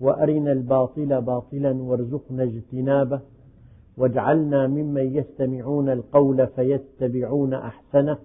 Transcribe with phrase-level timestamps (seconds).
[0.00, 3.20] وأرنا الباطل باطلا وارزقنا اجتنابه
[3.96, 8.18] واجعلنا ممن يستمعون القول فيتبعون أحسنه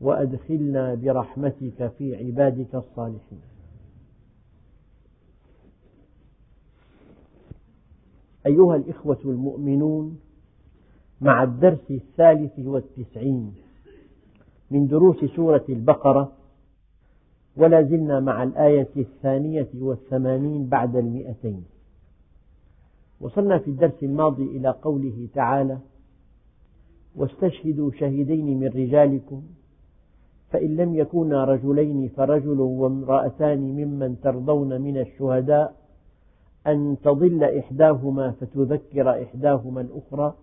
[0.00, 3.40] وأدخلنا برحمتك في عبادك الصالحين.
[8.46, 10.18] أيها الإخوة المؤمنون
[11.20, 13.54] مع الدرس الثالث والتسعين
[14.70, 16.32] من دروس سورة البقرة
[17.56, 21.64] ولا زلنا مع الآية الثانية والثمانين بعد المئتين.
[23.20, 25.78] وصلنا في الدرس الماضي إلى قوله تعالى
[27.16, 29.42] واستشهدوا شهدين من رجالكم
[30.50, 35.74] فإن لم يكونا رجلين فرجل وامرأتان ممن ترضون من الشهداء
[36.66, 40.34] أن تضل إحداهما فتذكر إحداهما الأخرى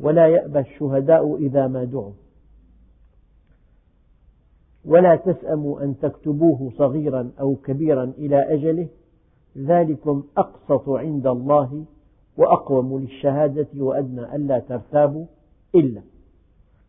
[0.00, 2.12] ولا يأبى الشهداء إذا ما دعوا.
[4.84, 8.88] ولا تسأموا أن تكتبوه صغيرا أو كبيرا إلى أجله
[9.58, 11.84] ذلكم أقسط عند الله
[12.36, 15.26] وأقوم للشهادة وأدنى ألا ترتابوا
[15.74, 16.02] إلا.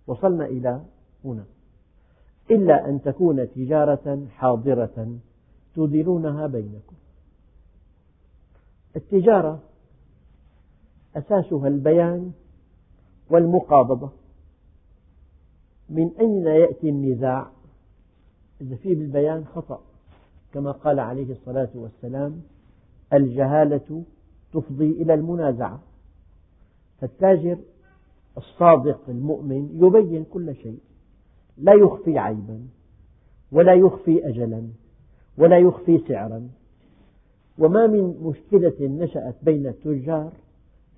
[0.08, 0.82] وصلنا إلى
[1.26, 1.44] هنا.
[2.52, 5.18] إلا أن تكون تجارة حاضرة
[5.76, 6.96] تديرونها بينكم.
[8.96, 9.60] التجارة
[11.16, 12.32] أساسها البيان
[13.30, 14.10] والمقابضة.
[15.90, 17.53] من أين يأتي النزاع؟
[18.62, 19.82] إذا في بالبيان خطأ.
[20.54, 22.42] كما قال عليه الصلاة والسلام
[23.14, 24.04] الجهالة
[24.54, 25.80] تفضي إلى المنازعة.
[27.02, 27.58] فالتاجر
[28.38, 30.80] الصادق المؤمن يبين كل شيء.
[31.58, 32.68] لا يخفي عيبا
[33.52, 34.68] ولا يخفي أجلا
[35.38, 36.50] ولا يخفي سعرا.
[37.58, 40.32] وما من مشكلة نشأت بين التجار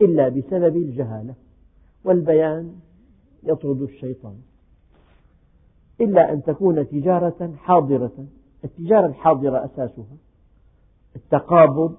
[0.02, 1.34] إلا بسبب الجهالة
[2.04, 2.76] والبيان
[3.44, 4.36] يطرد الشيطان.
[6.02, 8.26] إلا أن تكون تجارة حاضرة.
[8.64, 10.18] التجارة الحاضرة أساسها
[11.16, 11.96] التقابض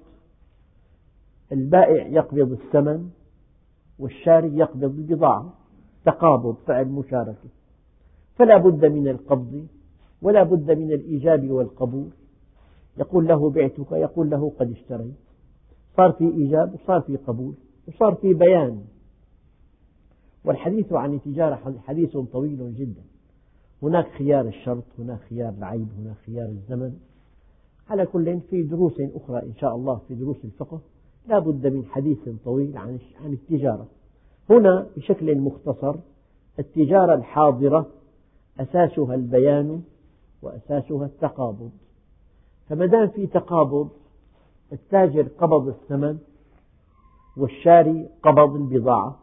[1.51, 3.09] البائع يقبض الثمن
[3.99, 5.53] والشاري يقبض البضاعة.
[6.05, 7.49] تقابض فعل مشاركة.
[8.35, 9.67] فلا بد من القبض
[10.21, 12.09] ولا بد من الإيجاب والقبول.
[12.97, 15.15] يقول له بعتك يقول له قد اشتريت.
[15.97, 17.53] صار في إيجاب وصار في قبول
[17.87, 18.85] وصار في بيان.
[20.45, 23.01] والحديث عن التجارة حديث طويل جدا.
[23.83, 26.99] هناك خيار الشرط هناك خيار العيب هناك خيار الزمن.
[27.89, 30.81] على كل في دروس أخرى إن شاء الله في دروس الفقه.
[31.27, 33.87] لا بد من حديث طويل عن عن التجارة.
[34.49, 35.95] هنا بشكل مختصر
[36.59, 37.87] التجارة الحاضرة
[38.59, 39.83] أساسها البيان
[40.41, 41.71] وأساسها التقابض.
[42.69, 43.89] فما دام في تقابض
[44.73, 46.17] التاجر قبض الثمن
[47.37, 49.19] والشاري قبض البضاعة.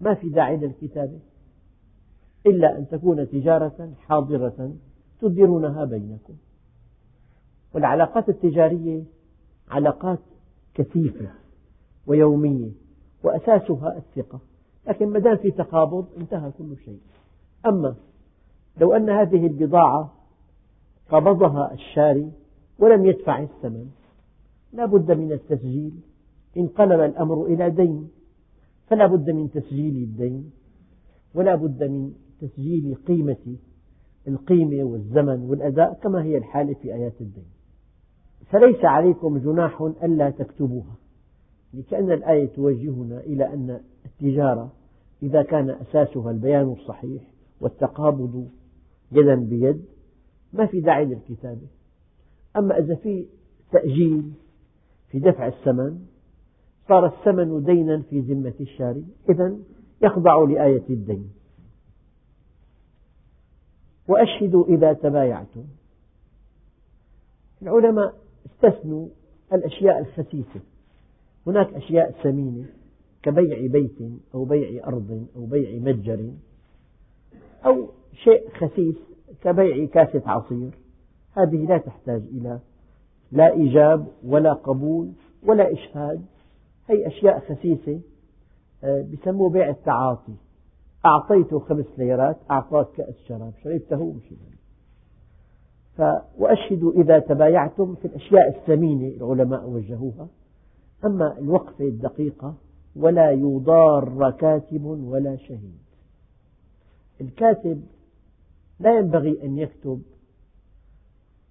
[0.00, 1.18] ما في داعي للكتابة؟
[2.46, 4.72] إلا أن تكون تجارة حاضرة
[5.20, 6.34] تديرونها بينكم.
[7.74, 9.02] والعلاقات التجارية
[9.68, 10.18] علاقات
[10.74, 11.30] كثيفة
[12.06, 12.70] ويومية
[13.24, 14.40] وأساسها الثقة
[14.88, 17.00] لكن ما دام في تقابض انتهى كل شيء.
[17.66, 17.94] أما
[18.80, 20.12] لو أن هذه البضاعة
[21.10, 22.32] قبضها الشاري
[22.78, 23.90] ولم يدفع الثمن
[24.72, 26.00] لا بد من التسجيل.
[26.56, 28.10] انقلب الأمر إلى دين
[28.86, 30.50] فلا بد من تسجيل الدين
[31.34, 33.56] ولا بد من تسجيل قيمة
[34.28, 37.44] القيمة والزمن والأداء كما هي الحالة في آيات الدين.
[38.50, 40.94] فليس عليكم جناح ألا تكتبوها.
[41.74, 44.72] لكأن الآية توجهنا إلى أن التجارة
[45.22, 47.22] إذا كان أساسها البيان الصحيح
[47.60, 48.48] والتقابض
[49.12, 49.84] يدا بيد
[50.52, 51.66] ما في داعي للكتابة.
[52.56, 53.26] أما إذا في
[53.72, 54.32] تأجيل
[55.08, 55.98] في دفع الثمن
[56.88, 59.56] صار الثمن دينا في ذمة الشاري إذا
[60.02, 61.30] يخضع لآية الدين.
[64.10, 65.64] وأشهدوا إذا تبايعتم.
[67.62, 68.14] العلماء
[68.46, 69.08] استثنوا
[69.52, 70.60] الأشياء الخسيسة.
[71.46, 72.66] هناك أشياء ثمينة
[73.22, 73.98] كبيع بيت
[74.34, 76.30] أو بيع أرض أو بيع متجر
[77.66, 77.88] أو
[78.24, 78.96] شيء خسيس
[79.42, 80.70] كبيع كاسة عصير.
[81.32, 82.60] هذه لا تحتاج إلى
[83.32, 86.24] لا إيجاب ولا قبول ولا إشهاد.
[86.88, 88.00] هي أشياء خسيسة
[88.84, 90.34] يسموه بيع التعاطي.
[91.06, 94.34] أعطيته خمس ليرات أعطاك كأس شراب شربته ومشي.
[96.38, 100.28] وأشهدوا إذا تبايعتم في الأشياء الثمينة العلماء وجهوها.
[101.04, 102.54] أما الوقفة الدقيقة
[102.96, 105.78] ولا يضار كاتب ولا شهيد.
[107.20, 107.82] الكاتب
[108.80, 110.02] لا ينبغي أن يكتب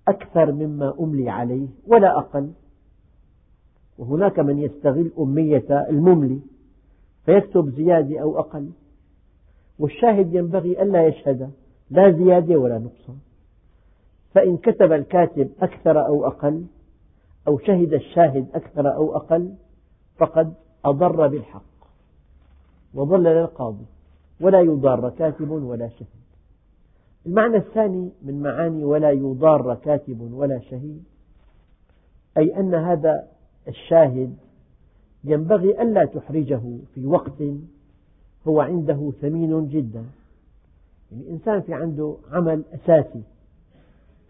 [0.07, 2.51] أكثر مما أملي عليه ولا أقل.
[3.98, 6.40] وهناك من يستغل أمية المملي
[7.25, 8.72] فيكتب زيادة أو أقل.
[9.79, 11.51] والشاهد ينبغي ألا يشهد
[11.89, 13.17] لا زيادة ولا نقصان.
[14.33, 16.65] فإن كتب الكاتب أكثر أو أقل
[17.47, 19.53] أو شهد الشاهد أكثر أو أقل
[20.17, 20.53] فقد
[20.85, 21.63] أضر بالحق
[22.93, 23.85] وضلل القاضي
[24.41, 26.19] ولا يضار كاتب ولا شهيد.
[27.25, 31.03] المعنى الثاني من معاني ولا يضار كاتب ولا شهيد
[32.37, 33.27] أي أن هذا
[33.67, 34.35] الشاهد
[35.23, 36.61] ينبغي ألا تحرجه
[36.93, 37.41] في وقت
[38.47, 40.03] هو عنده ثمين جدا.
[41.12, 43.21] يعني إنسان في عنده عمل أساسي.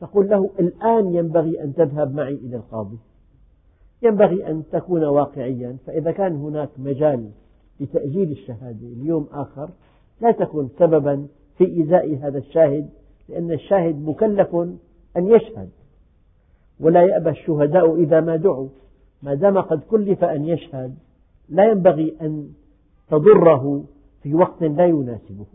[0.02, 2.98] تقول له الآن ينبغي أن تذهب معي إلى القاضي.
[4.02, 5.78] ينبغي أن تكون واقعيا.
[5.88, 7.30] فإذا كان هناك مجال
[7.80, 9.70] لتأجيل الشهادة ليوم آخر
[10.22, 11.28] لا تكن سببا
[11.58, 12.90] في إيذاء هذا الشاهد
[13.30, 14.56] لأن الشاهد مكلف
[15.18, 15.70] أن يشهد.
[16.80, 18.70] ولا يأبى الشهداء إذا ما دعوا.
[19.24, 20.96] ما دام قد كلف أن يشهد
[21.50, 22.50] لا ينبغي أن
[23.10, 23.84] تضره
[24.24, 25.46] في وقت لا يناسبه.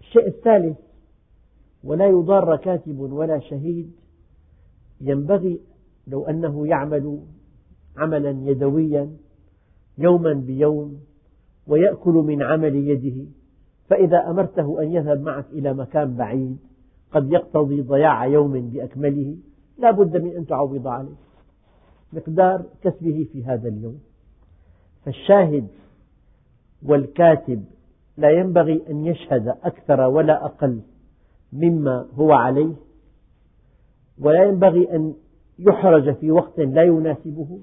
[0.00, 0.76] الشيء الثالث
[1.84, 3.92] ولا يضار كاتب ولا شهيد
[5.00, 5.60] ينبغي
[6.06, 7.20] لو أنه يعمل
[7.96, 9.10] عملا يدويا
[9.98, 11.00] يوما بيوم
[11.66, 13.30] ويأكل من عمل يده
[13.88, 16.58] فإذا أمرته أن يذهب معك إلى مكان بعيد
[17.12, 19.36] قد يقتضي ضياع يوم بأكمله
[19.78, 21.16] لا بد من أن تعوض عليه.
[22.12, 24.00] مقدار كسبه في هذا اليوم.
[25.04, 25.66] فالشاهد
[26.86, 27.64] والكاتب
[28.16, 30.80] لا ينبغي أن يشهد أكثر ولا أقل
[31.52, 32.74] مما هو عليه
[34.18, 35.14] ولا ينبغي أن
[35.58, 37.60] يحرج في وقت لا يناسبه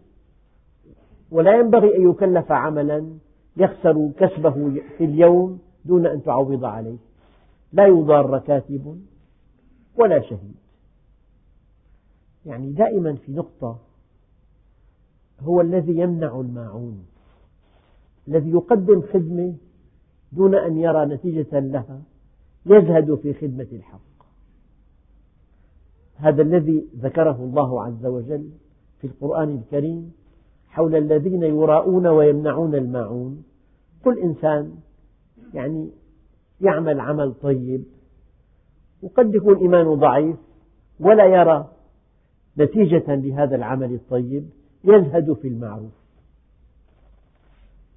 [1.32, 3.18] ولا ينبغي أن يكلف عملا
[3.58, 6.98] يخسر كسبه في اليوم دون أن تعوض عليه.
[7.74, 9.02] لا يضار كاتب
[9.96, 10.56] ولا شهيد.
[12.46, 13.80] يعني دائما في نقطة
[15.40, 17.06] هو الذي يمنع الماعون.
[18.28, 19.56] الذي يقدم خدمة
[20.32, 22.02] دون أن يرى نتيجة لها
[22.66, 24.00] يزهد في خدمة الحق.
[26.16, 28.50] هذا الذي ذكره الله عز وجل
[29.00, 30.12] في القرآن الكريم
[30.68, 33.44] حول الذين يراءون ويمنعون الماعون.
[34.04, 34.76] كل إنسان
[35.54, 35.90] يعني
[36.62, 37.84] يعمل عمل طيب
[39.02, 40.36] وقد يكون إيمانه ضعيف
[41.00, 41.72] ولا يرى
[42.58, 44.50] نتيجة لهذا العمل الطيب
[44.84, 45.92] يزهد في المعروف.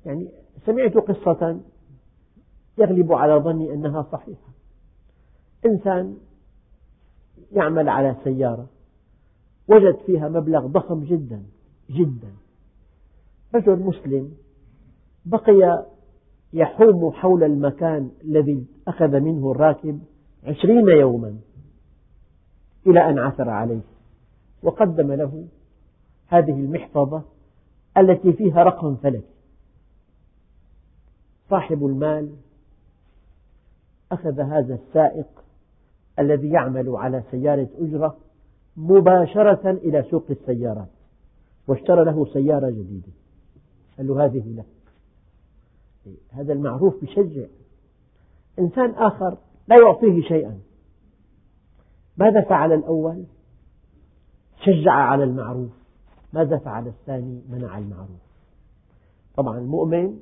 [0.06, 0.28] يعني
[0.66, 1.60] سمعت قصة
[2.78, 4.48] يغلب على ظني أنها صحيحة.
[5.66, 6.16] إنسان
[7.52, 8.66] يعمل على سيارة
[9.68, 11.42] وجد فيها مبلغ ضخم جدا
[11.90, 12.32] جدا.
[13.54, 14.32] رجل مسلم
[15.24, 15.86] بقي
[16.52, 20.00] يحوم حول المكان الذي أخذ منه الراكب
[20.44, 21.38] عشرين يوما
[22.86, 23.80] إلى أن عثر عليه
[24.62, 25.46] وقدم له
[26.26, 27.22] هذه المحفظة
[27.98, 29.31] التي فيها رقم فلكي
[31.52, 32.32] صاحب المال
[34.12, 35.26] أخذ هذا السائق
[36.18, 38.16] الذي يعمل على سيارة أجرة
[38.76, 40.88] مباشرة إلى سوق السيارات
[41.68, 43.12] واشترى له سيارة جديدة.
[43.98, 44.66] قال له هذه لك
[46.30, 47.46] هذا المعروف بشجع.
[48.58, 49.38] إنسان آخر
[49.68, 50.58] لا يعطيه شيئا.
[52.16, 53.24] ماذا فعل الأول؟
[54.64, 55.72] شجع على المعروف.
[56.32, 58.22] ماذا فعل الثاني؟ منع المعروف.
[59.36, 60.18] طبعا المؤمن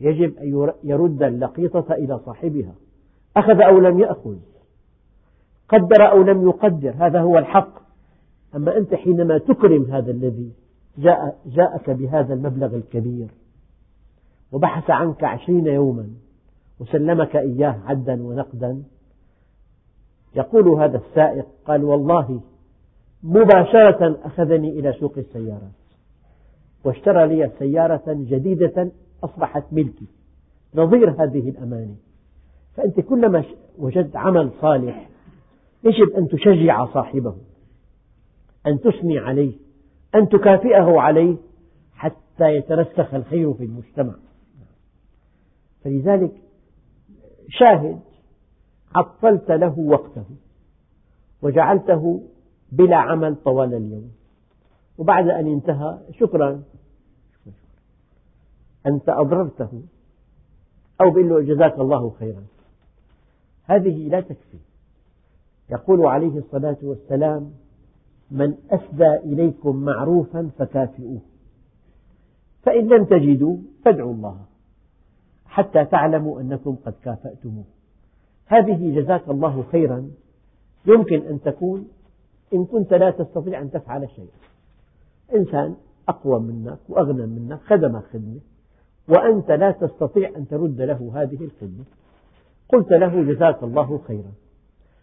[0.00, 2.74] يجب أن يرد اللقيطة إلى صاحبها.
[3.36, 4.36] أخذ أو لم يأخذ.
[5.68, 7.80] قدر أو لم يقدر هذا هو الحق.
[8.56, 10.52] أما أنت حينما تكرم هذا الذي
[10.98, 13.28] جاء جاءك بهذا المبلغ الكبير
[14.52, 16.08] وبحث عنك عشرين يوما
[16.80, 18.82] وسلمك إياه عدا ونقدا
[20.34, 22.40] يقول هذا السائق قال والله
[23.22, 25.80] مباشرة أخذني إلى سوق السيارات
[26.84, 28.90] واشترى لي سيارة جديدة
[29.24, 30.06] أصبحت ملكي.
[30.74, 31.96] نظير هذه الأمانة
[32.76, 33.44] فأنت كلما
[33.78, 35.08] وجدت عمل صالح
[35.84, 37.36] يجب أن تشجع صاحبه.
[38.66, 39.52] أن تثني عليه.
[40.14, 41.36] أن تكافئه عليه.
[41.94, 44.14] حتى يترسخ الخير في المجتمع.
[45.84, 46.32] فلذلك
[47.48, 48.00] شاهد
[48.94, 50.24] عطلت له وقته.
[51.42, 52.22] وجعلته
[52.72, 54.10] بلا عمل طوال اليوم.
[54.98, 56.62] وبعد أن انتهى شكرا.
[58.86, 59.82] أنت أضررته.
[61.00, 62.42] أو بقول له جزاك الله خيرا.
[63.64, 64.58] هذه لا تكفي.
[65.70, 67.52] يقول عليه الصلاة والسلام
[68.30, 71.20] من أسدى إليكم معروفا فكافئوه.
[72.62, 74.36] فإن لم تجدوا فادعوا الله
[75.46, 77.64] حتى تعلموا أنكم قد كافأتموه.
[78.46, 80.10] هذه جزاك الله خيرا.
[80.86, 81.88] يمكن أن تكون
[82.54, 84.36] إن كنت لا تستطيع أن تفعل شيئا.
[85.34, 85.76] إنسان
[86.08, 88.40] أقوى منك وأغنى منك خدمك خدمة.
[89.10, 91.84] وأنت لا تستطيع أن ترد له هذه الخدمة.
[92.68, 94.32] قلت له جزاك الله خيرا.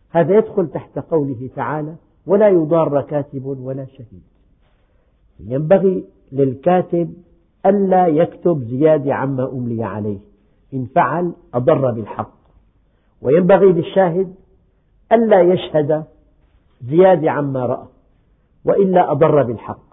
[0.10, 1.96] هذا يدخل تحت قوله تعالى
[2.28, 4.24] ولا يضار كاتب ولا شهيد.
[5.40, 7.14] ينبغي للكاتب
[7.66, 10.20] ألا يكتب زيادة عما أملي عليه.
[10.74, 12.38] إن فعل أضر بالحق.
[13.22, 14.34] وينبغي للشاهد
[15.12, 16.04] ألا يشهد
[16.84, 17.88] زيادة عما رأى.
[18.66, 19.87] وإلا أضر بالحق.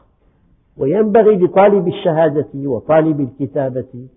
[0.77, 4.09] وينبغي لطالب الشهادة وطالب الكتابة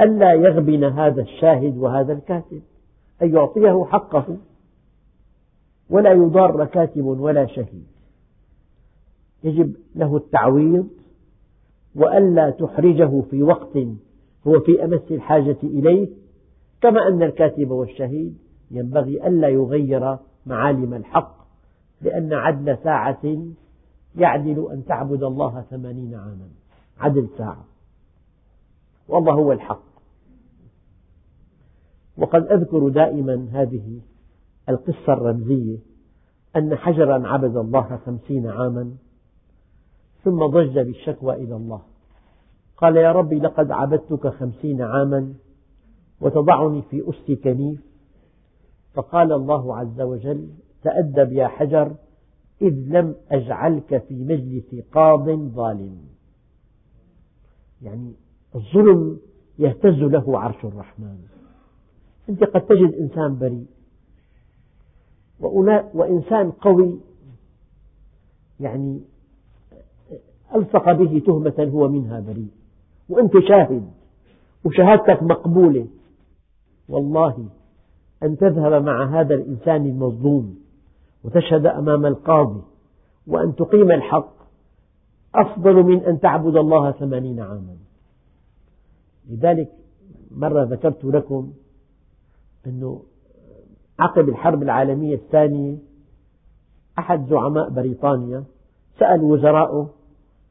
[0.00, 2.62] ألا يغبن هذا الشاهد وهذا الكاتب
[3.22, 4.36] أن يعطيه حقه
[5.90, 7.86] ولا يضار كاتب ولا شهيد.
[9.44, 10.88] يجب له التعويض
[11.94, 13.76] وألا تحرجه في وقت
[14.46, 16.08] هو في أمس الحاجة إليه
[16.80, 18.38] كما أن الكاتب والشهيد
[18.70, 21.36] ينبغي ألا يغير معالم الحق
[22.02, 23.36] لأن عدل ساعة
[24.16, 26.48] يعدل أن تعبد الله ثمانين عاما.
[26.98, 27.64] عدل ساعة.
[29.08, 29.82] والله هو الحق.
[32.18, 34.00] وقد أذكر دائما هذه
[34.68, 35.78] القصة الرمزية
[36.56, 38.94] أن حجرا عبد الله خمسين عاما
[40.24, 41.82] ثم ضج بالشكوى إلى الله.
[42.76, 45.34] قال يا رب لقد عبدتك خمسين عاما
[46.20, 47.80] وتضعني في أس كنيف
[48.94, 50.48] فقال الله عز وجل
[50.82, 51.94] تأدب يا حجر
[52.62, 55.98] إذ لم أجعلك في مجلس قاض ظالم.
[57.82, 58.12] يعني
[58.54, 59.18] الظلم
[59.58, 61.18] يهتز له عرش الرحمن.
[62.28, 63.66] أنت قد تجد إنسان بريء.
[65.94, 67.00] وإنسان قوي
[68.60, 69.00] يعني
[70.54, 72.50] ألصق به تهمة هو منها بريء.
[73.08, 73.90] وأنت شاهد
[74.64, 75.86] وشهادتك مقبولة.
[76.88, 77.48] والله
[78.22, 80.61] أن تذهب مع هذا الإنسان المظلوم.
[81.24, 82.62] وتشهد أمام القاضي
[83.26, 84.32] وأن تقيم الحق
[85.34, 87.76] أفضل من أن تعبد الله ثمانين عاما.
[89.30, 89.72] لذلك
[90.30, 91.52] مرة ذكرت لكم
[92.66, 93.02] أنه
[93.98, 95.78] عقب الحرب العالمية الثانية
[96.98, 98.44] أحد زعماء بريطانيا
[98.98, 99.90] سأل وزراءه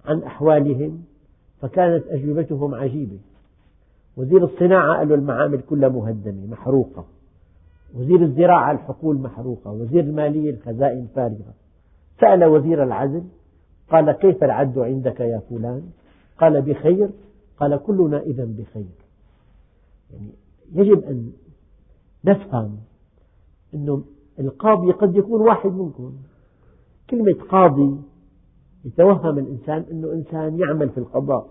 [0.05, 1.03] عن أحوالهم
[1.61, 3.19] فكانت أجوبتهم عجيبة.
[4.17, 7.05] وزير الصناعة قال له المعامل كلها مهدمة محروقة.
[7.95, 11.53] وزير الزراعة الحقول محروقة وزير المالية الخزائن فارغة.
[12.21, 13.23] سأل وزير العدل
[13.91, 15.83] قال كيف العد عندك يا فلان؟
[16.37, 17.09] قال بخير
[17.57, 18.85] قال كلنا إذا بخير.
[20.13, 20.29] يعني
[20.73, 21.31] يجب أن
[22.25, 22.77] نفهم
[23.73, 24.03] أن
[24.39, 26.13] القاضي قد يكون واحد منكم.
[27.09, 27.97] كلمة قاضي
[28.85, 31.49] يتوهم الإنسان أنه إنسان يعمل في القضاء.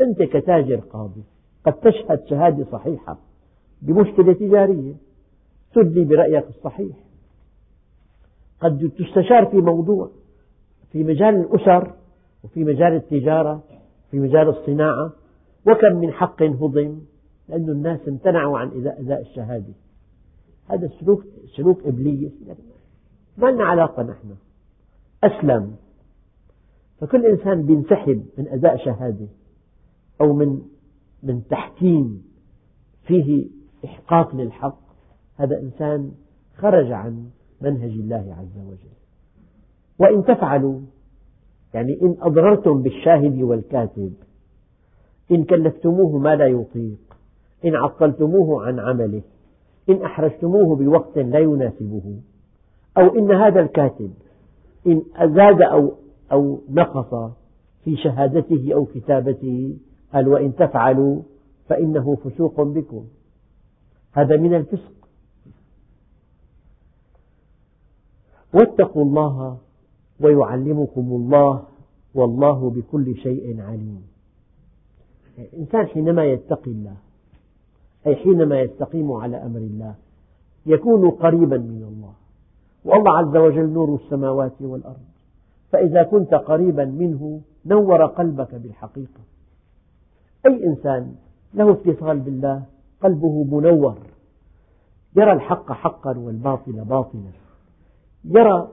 [0.00, 1.22] أنت كتاجر قاضي
[1.64, 3.18] قد تشهد شهادة صحيحة
[3.82, 5.05] بمشكلة تجارية.
[5.76, 6.96] تدلي برأيك الصحيح.
[8.60, 10.10] قد تستشار في موضوع
[10.92, 11.92] في مجال الأسر
[12.44, 13.62] وفي مجال التجارة
[14.10, 15.12] في مجال الصناعة
[15.66, 17.00] وكم من حق هضم
[17.48, 18.68] لأن الناس امتنعوا عن
[18.98, 19.72] أداء الشهادة.
[20.68, 21.24] هذا سلوك
[21.56, 22.32] سلوك إبليس.
[23.38, 24.36] ما لنا علاقة نحن.
[25.24, 25.76] أسلم.
[27.00, 29.26] فكل إنسان بينسحب من أداء شهادة
[30.20, 30.62] أو من
[31.22, 32.22] من تحكيم
[33.06, 33.48] فيه
[33.84, 34.85] إحقاق للحق
[35.36, 36.12] هذا إنسان
[36.56, 38.96] خرج عن منهج الله عز وجل.
[39.98, 40.80] وإن تفعلوا
[41.74, 44.12] يعني إن أضررتم بالشاهد والكاتب
[45.30, 46.98] إن كلفتموه ما لا يطيق
[47.64, 49.22] إن عطلتموه عن عمله
[49.88, 52.20] إن أحرجتموه بوقت لا يناسبه
[52.98, 54.12] أو إن هذا الكاتب
[54.86, 55.92] إن زاد أو,
[56.32, 57.32] أو نقص
[57.84, 59.76] في شهادته أو كتابته
[60.12, 61.22] قال وإن تفعلوا
[61.68, 63.04] فإنه فسوق بكم.
[64.12, 64.95] هذا من الفسق.
[68.56, 69.56] واتقوا الله
[70.20, 71.62] ويعلمكم الله
[72.14, 74.02] والله بكل شيء عليم.
[75.38, 76.96] الإنسان حينما يتقي الله
[78.06, 79.94] أي حينما يستقيم على أمر الله
[80.66, 82.14] يكون قريبا من الله.
[82.84, 85.06] والله عز وجل نور السماوات والأرض.
[85.72, 89.20] فإذا كنت قريبا منه نور قلبك بالحقيقة.
[90.46, 91.14] أي إنسان
[91.54, 92.62] له اتصال بالله
[93.02, 93.98] قلبه منور.
[95.16, 97.30] يرى الحق حقا والباطل باطلا.
[98.26, 98.68] يرى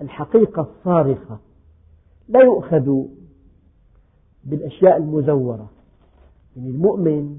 [0.00, 1.38] الحقيقة الصارخة
[2.28, 3.04] لا يؤخذ
[4.44, 5.70] بالأشياء المزورة.
[6.56, 7.38] يعني المؤمن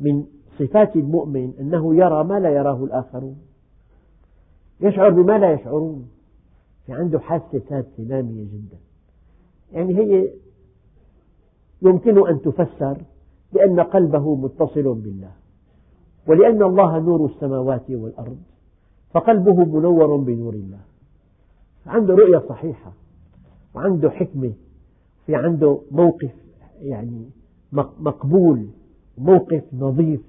[0.00, 0.24] من
[0.58, 3.36] صفات المؤمن أنه يرى ما لا يراه الآخرون.
[4.80, 6.08] يشعر بما لا يشعرون.
[6.86, 8.78] في عنده حاسة سادسة نامية جدا.
[9.72, 10.32] يعني هي
[11.82, 13.02] يمكن أن تفسر
[13.52, 15.32] بأن قلبه متصل بالله.
[16.26, 18.38] ولأن الله نور السماوات والأرض.
[19.12, 20.80] فقلبه منور بنور الله.
[21.86, 22.92] عنده رؤية صحيحة
[23.74, 24.52] وعنده حكمة
[25.26, 26.30] في عنده موقف
[26.80, 27.30] يعني
[27.72, 28.68] مقبول
[29.18, 30.20] موقف نظيف.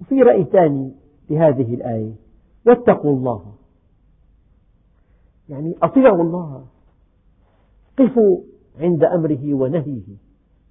[0.00, 0.92] وفي رأي ثاني
[1.30, 2.12] لهذه الآية
[2.66, 3.54] واتقوا الله.
[5.48, 6.66] يعني أطيعوا الله.
[7.98, 8.40] قفوا
[8.80, 10.16] عند أمره ونهيه.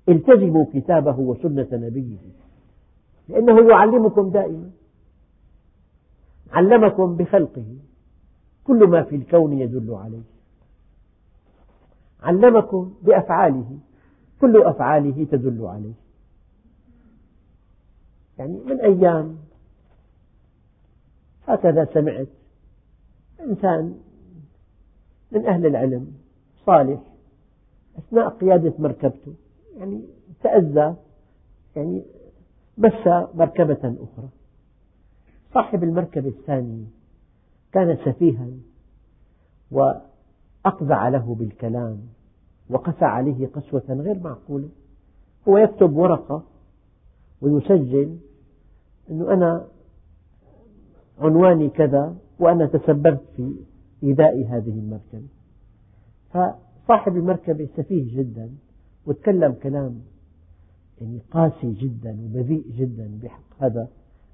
[0.09, 2.17] التزموا كتابه وسنة نبيه.
[3.29, 4.69] لأنه يعلمكم دائما.
[6.51, 7.75] علمكم بخلقه.
[8.63, 10.21] كل ما في الكون يدل عليه.
[12.23, 13.77] علمكم بأفعاله.
[14.41, 15.93] كل أفعاله تدل عليه.
[18.37, 19.37] يعني من أيام
[21.47, 22.27] هكذا سمعت
[23.39, 23.99] إنسان
[25.31, 26.13] من أهل العلم
[26.65, 26.99] صالح
[27.97, 29.33] أثناء قيادة مركبته
[29.77, 30.01] يعني
[30.43, 30.95] تأذى
[31.75, 32.03] يعني
[32.77, 34.29] مس مركبة أخرى.
[35.53, 36.85] صاحب المركبة الثانية
[37.71, 38.47] كان سفيها
[39.71, 41.99] وأقذع له بالكلام
[42.69, 44.69] وقسى عليه قسوة غير معقولة.
[45.47, 46.43] هو يكتب ورقة
[47.41, 48.17] ويسجل
[49.11, 49.67] أنه أنا
[51.19, 53.55] عنواني كذا وأنا تسببت في
[54.03, 55.27] إيذاء هذه المركبة
[56.29, 58.49] فصاحب المركبة سفيه جدا
[59.05, 60.01] وتكلم كلام
[61.01, 63.87] يعني قاسي جدا وبذيء جدا بحق هذا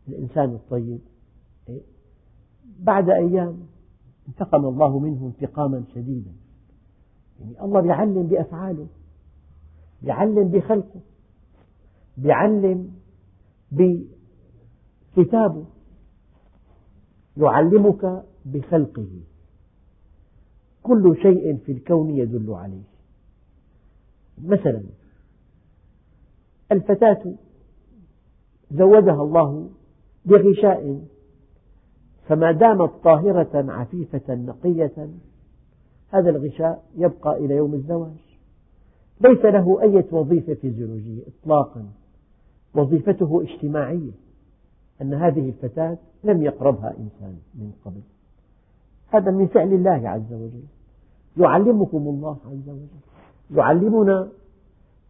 [0.08, 1.00] الإنسان الطيب.
[1.70, 1.82] إيه؟
[2.80, 3.60] بعد أيام
[4.28, 6.32] انتقم الله منه انتقاما شديدا.
[7.40, 8.88] يعني الله يعلم بأفعاله
[10.04, 11.02] يعلم بخلقه
[12.18, 12.92] يعلم
[13.72, 15.66] بكتابه.
[17.38, 19.08] يعلمك بخلقه.
[20.84, 22.84] كل شيء في الكون يدل عليه.
[24.44, 24.84] مثلا
[26.72, 27.36] الفتاة
[28.72, 29.70] زودها الله
[30.26, 31.02] بغشاء.
[32.28, 35.10] فما دامت طاهرة عفيفة نقية
[36.10, 38.38] هذا الغشاء يبقى إلى يوم الزواج.
[39.22, 41.86] ليس له أي وظيفة فيزيولوجية إطلاقا.
[42.76, 44.12] وظيفته اجتماعية
[45.02, 48.02] أن هذه الفتاة لم يقربها إنسان من قبل.
[49.08, 50.64] هذا من فعل الله عز وجل.
[51.38, 52.88] يعلمكم الله عز وجل.
[53.52, 54.30] يعلمنا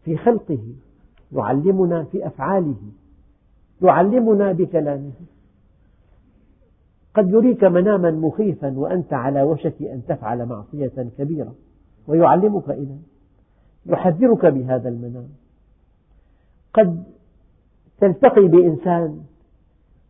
[0.03, 0.63] في خلقه
[1.31, 2.75] يعلمنا في أفعاله.
[3.81, 5.11] يعلمنا بكلامه.
[7.13, 11.55] قد يريك مناما مخيفا وأنت على وشك أن تفعل معصية كبيرة
[12.07, 12.97] ويعلمك إذا
[13.85, 15.27] يحذرك بهذا المنام.
[16.73, 17.03] قد
[18.01, 19.19] تلتقي بإنسان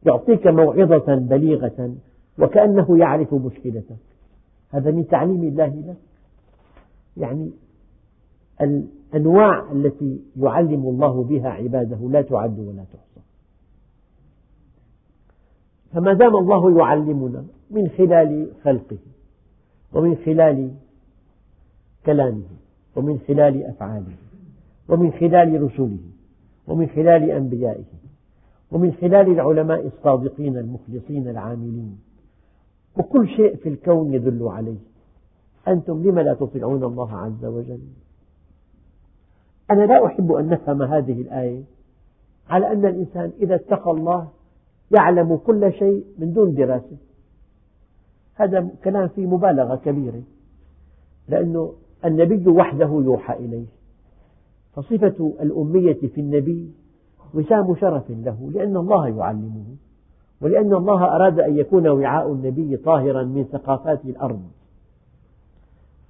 [0.06, 1.96] يعطيك موعظة بليغة
[2.40, 3.98] وكأنه يعرف مشكلتك.
[4.70, 5.98] هذا من تعليم الله لك.
[7.18, 7.52] يعني
[8.62, 13.15] الأنواع التي يعلم الله بها عباده لا تعد ولا تحصى
[15.96, 18.98] فما دام الله يعلمنا من خلال خلقه
[19.94, 20.72] ومن خلال
[22.06, 22.44] كلامه
[22.96, 24.16] ومن خلال أفعاله
[24.90, 25.98] ومن خلال رسله
[26.68, 27.84] ومن خلال أنبيائه
[28.72, 32.00] ومن خلال العلماء الصادقين المخلصين العاملين
[32.98, 34.78] وكل شيء في الكون يدل عليه.
[35.68, 37.82] أنتم لم لا تطيعون الله عز وجل؟
[39.72, 41.64] أنا لا أحب أن نفهم هذه الآية
[42.50, 44.28] على أن الإنسان إذا اتقى الله
[44.92, 46.98] يعلم كل شيء من دون دراسة.
[48.36, 50.22] هذا كلام فيه مبالغة كبيرة
[51.28, 51.70] لأن
[52.06, 53.66] النبي وحده يوحى إليه.
[54.74, 56.72] فصفة الأمية في النبي
[57.34, 59.66] وسام شرف له لأن الله يعلمه
[60.42, 64.42] ولأن الله أراد أن يكون وعاء النبي طاهرا من ثقافات الأرض.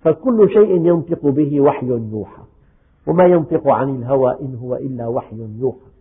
[0.02, 2.44] فكل شيء ينطق به وحي يوحى
[3.08, 5.95] وما ينطق عن الهوى إن هو إلا وحي يوحى.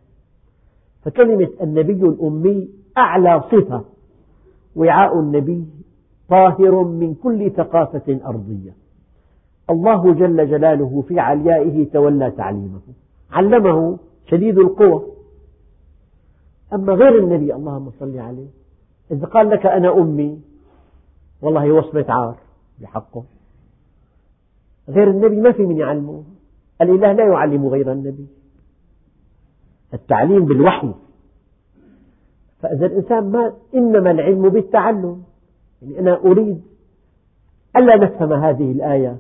[1.05, 3.85] فكلمة النبي الأمي أعلى صفة.
[4.77, 5.67] وعاء النبي
[6.29, 8.73] طاهر من كل ثقافة أرضية.
[9.71, 12.81] الله جل جلاله في عليائه تولى تعليمه.
[13.33, 15.03] علمه شديد القوى
[16.73, 18.49] أما غير النبي اللهم صل عليه.
[19.11, 20.41] إذا قال لك أنا أمي
[21.43, 22.37] والله وصمة عار
[22.81, 23.25] بحقه.
[24.89, 26.23] غير النبي ما في من يعلمه.
[26.83, 28.27] الإله لا يعلم غير النبي.
[29.95, 30.95] التعليم بالوحي.
[32.61, 35.23] فإذا الإنسان ما إنما العلم بالتعلم.
[35.83, 36.63] يعني أنا أريد
[37.77, 39.17] ألا نفهم هذه الآية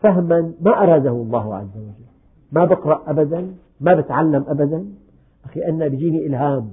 [0.00, 2.08] فهما ما أراده الله عز وجل.
[2.52, 4.84] ما بقرأ أبدا ما بتعلم أبدا.
[5.44, 6.70] أخي أنا بيجيني إلهام.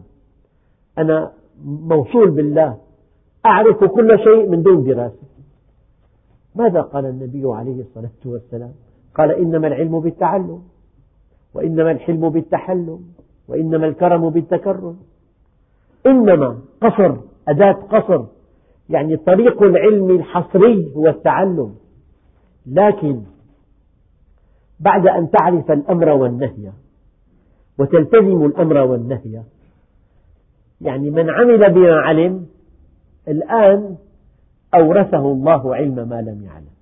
[0.98, 1.32] أنا
[1.66, 2.78] موصول بالله.
[3.46, 5.26] أعرف كل شيء من دون دراسة.
[6.56, 8.72] ماذا قال النبي عليه الصلاة والسلام؟
[9.16, 10.64] قال إنما العلم بالتعلم
[11.54, 13.00] وإنما الحلم بالتحلم.
[13.48, 14.98] وإنما الكرم بالتكرم.
[16.08, 17.16] إنما قصر
[17.48, 18.26] أداة قصر
[18.90, 21.76] يعني طريق العلم الحصري هو التعلم.
[22.68, 23.22] لكن
[24.80, 26.72] بعد أن تعرف الأمر والنهي
[27.78, 29.42] وتلتزم الأمر والنهي
[30.82, 32.46] يعني من عمل بما علم
[33.28, 33.96] الآن
[34.74, 36.76] أورثه الله علم ما لم يعلم.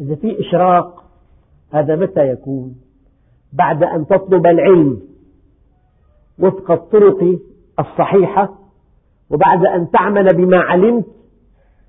[0.00, 1.04] إذا في إشراق
[1.70, 2.76] هذا متى يكون؟
[3.52, 5.00] بعد أن تطلب العلم.
[6.38, 7.38] وفق الطرق
[7.78, 8.54] الصحيحة
[9.30, 11.04] وبعد أن تعمل بما علمت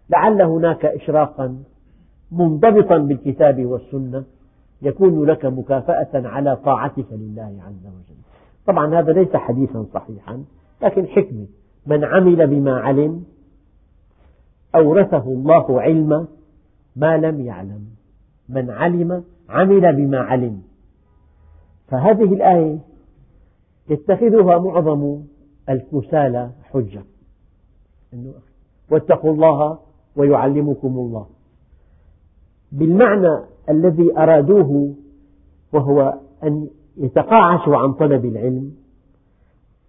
[0.10, 1.58] لعل هناك إشراقا
[2.32, 4.24] منضبطا بالكتاب والسنة
[4.82, 8.20] يكون لك مكافأة على طاعتك لله عز وجل.
[8.68, 10.44] طبعا هذا ليس حديثا صحيحا
[10.84, 11.46] لكن حكمة.
[11.88, 13.24] من عمل بما علم
[14.76, 16.28] أورثه الله علم
[16.96, 17.86] ما لم يعلم.
[18.50, 20.62] من علم عمل بما علم.
[21.88, 22.89] فهذه الآية
[23.90, 25.22] يتخذها معظم
[25.70, 27.04] الكسالى حجة.
[28.92, 29.80] واتقوا الله
[30.16, 31.28] ويعلمكم الله.
[32.72, 34.96] بالمعنى الذي أرادوه
[35.74, 38.72] وهو أن يتقاعسوا عن طلب العلم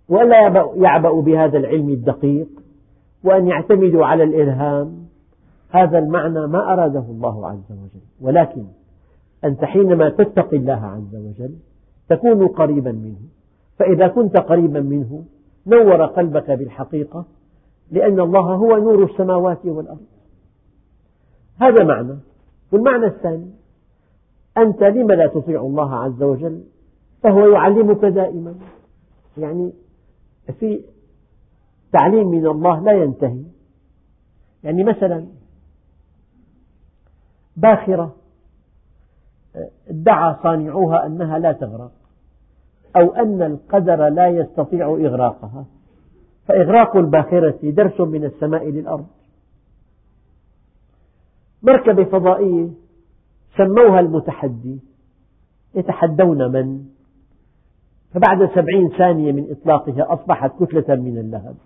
[0.08, 2.48] ولا يعبأ بهذا العلم الدقيق
[3.24, 5.06] وأن يعتمدوا على الإلهام.
[5.70, 8.04] هذا المعنى ما أراده الله عز وجل.
[8.20, 8.64] ولكن
[9.44, 11.54] أنت حينما تتقي الله عز وجل
[12.08, 13.20] تكون قريبا منه.
[13.80, 15.24] فإذا كنت قريبا منه
[15.66, 17.24] نور قلبك بالحقيقة
[17.90, 20.06] لأن الله هو نور السماوات والأرض.
[21.60, 22.18] هذا معنى.
[22.72, 23.50] والمعنى الثاني
[24.58, 26.64] أنت لم لا تطيع الله عز وجل؟
[27.22, 28.54] فهو يعلمك دائما.
[29.38, 29.72] يعني
[30.58, 30.84] في
[31.92, 33.42] تعليم من الله لا ينتهي.
[34.64, 35.26] يعني مثلا
[37.56, 38.16] باخرة
[39.88, 41.99] ادعى صانعوها أنها لا تغرق.
[42.96, 45.66] أو أن القدر لا يستطيع إغراقها.
[46.46, 49.06] فإغراق الباخرة درس من السماء للأرض.
[51.62, 52.68] مركبة فضائية
[53.56, 54.78] سموها المتحدي.
[55.74, 56.84] يتحدون من؟
[58.14, 61.56] فبعد سبعين ثانية من إطلاقها أصبحت كتلة من اللهب.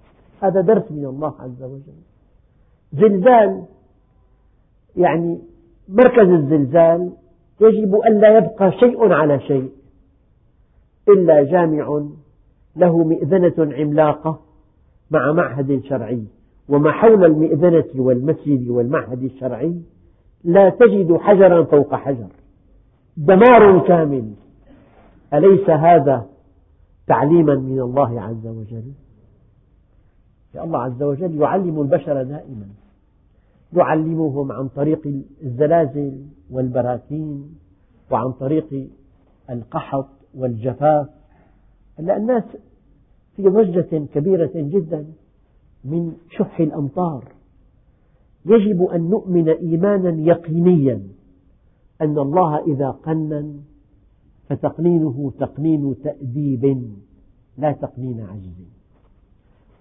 [0.43, 2.03] هذا درس من الله عز وجل.
[2.93, 3.65] زلزال
[4.97, 5.39] يعني
[5.89, 7.13] مركز الزلزال
[7.61, 9.71] يجب أن لا يبقى شيء على شيء.
[11.09, 12.03] إلا جامع
[12.77, 14.41] له مئذنة عملاقة
[15.11, 16.25] مع معهد شرعي.
[16.69, 19.81] وما حول المئذنة والمسجد والمعهد الشرعي
[20.45, 22.29] لا تجد حجرا فوق حجر.
[23.17, 24.33] دمار كامل.
[25.35, 26.27] أليس هذا
[27.07, 28.93] تعليما من الله عز وجل؟
[30.55, 32.67] الله عز وجل يعلم البشر دائما.
[33.73, 37.55] يعلمهم عن طريق الزلازل والبراكين
[38.11, 38.89] وعن طريق
[39.51, 41.09] القحط والجفاف.
[41.99, 42.45] الناس
[43.37, 45.07] في ضجة كبيرة جدا
[45.85, 47.33] من شح الأمطار.
[48.47, 51.03] يجب أن نؤمن إيمانا يقينيا
[52.01, 53.61] أن الله إذا قنن
[54.49, 56.93] فتقنينه تقنين تأديب
[57.59, 58.67] لا تقنين عجز.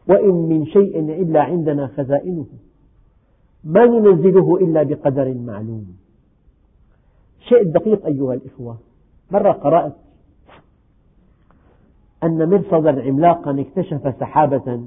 [0.09, 2.45] وإن من شيء إلا عندنا خزائنه
[3.63, 5.95] ما ننزله إلا بقدر معلوم.
[7.39, 8.77] شيء دقيق أيها الإخوة
[9.31, 9.93] مرة قرأت
[12.23, 14.81] أن مرصدا عملاقا اكتشف سحابة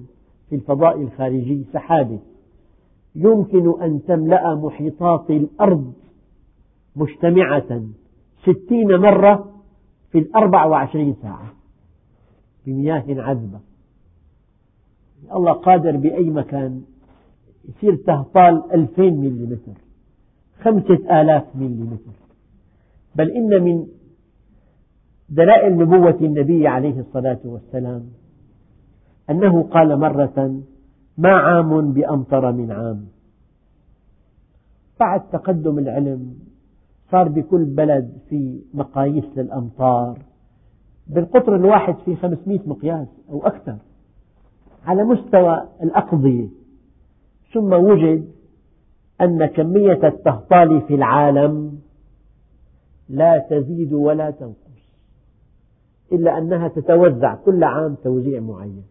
[0.48, 2.18] في الفضاء الخارجي سحابة.
[3.14, 5.92] يمكن أن تملأ محيطات الأرض
[6.96, 7.82] مجتمعة
[8.42, 9.52] ستين مرة
[10.12, 11.52] في الأربع وعشرين ساعة
[12.66, 13.60] بمياه عذبة.
[15.34, 16.82] الله قادر بأي مكان
[17.68, 19.80] يصير تهطال ألفين مليمتر
[20.62, 22.16] خمسة آلاف مليمتر.
[23.14, 23.86] بل إن من
[25.28, 28.06] دلائل نبوة النبي عليه الصلاة والسلام
[29.30, 30.60] أنه قال مرة
[31.18, 33.06] ما عام بأمطر من عام.
[35.00, 36.34] بعد تقدم العلم
[37.10, 40.18] صار بكل بلد في مقاييس للأمطار
[41.06, 43.76] بالقطر الواحد في 500 مقياس أو أكثر
[44.86, 46.48] على مستوى الأقضية.
[47.54, 48.28] ثم وجد
[49.20, 51.78] أن كمية التهطال في العالم
[53.08, 54.65] لا تزيد ولا تنقص.
[56.12, 58.84] إلا أنها تتوزع كل عام توزيع معين.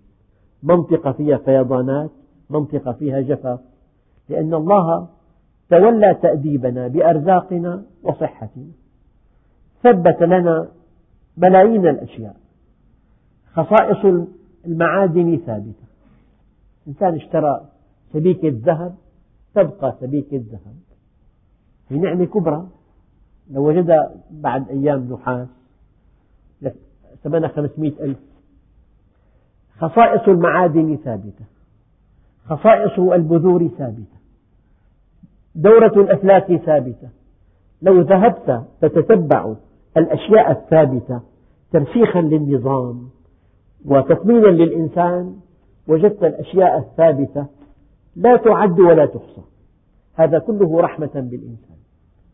[0.64, 2.12] منطقة فيها فيضانات
[2.50, 3.60] منطقة فيها جفاف.
[4.30, 5.08] لأن الله
[5.70, 8.68] تولى تأديبنا بأرزاقنا وصحتنا.
[9.84, 10.68] ثبت لنا
[11.38, 12.36] ملايين الأشياء.
[13.54, 14.28] خصائص
[14.66, 15.86] المعادن ثابتة.
[16.88, 17.66] إنسان اشترى
[18.14, 18.96] سبيكة ذهب
[19.56, 20.76] تبقى سبيكة ذهب
[21.90, 22.68] هي نعمة كبرى.
[23.52, 25.48] لو وجدها بعد أيام نحاس
[27.24, 28.18] ثمنها خمسمائة ألف.
[29.80, 31.46] خصائص المعادن ثابتة.
[32.46, 34.16] خصائص البذور ثابتة.
[35.56, 37.10] دورة الأفلاك ثابتة.
[37.82, 39.54] لو ذهبت تتتبع
[39.98, 41.22] الأشياء الثابتة
[41.72, 43.10] ترسيخا للنظام
[43.86, 45.36] وتطمينا للإنسان
[45.88, 47.46] وجدت الأشياء الثابتة
[48.16, 49.42] لا تعد ولا تحصى.
[50.14, 51.78] هذا كله رحمة بالإنسان.